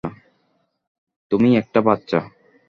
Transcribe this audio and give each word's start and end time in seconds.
তুমি 1.31 1.49
একটা 1.57 1.79
বাচ্চা। 1.81 2.19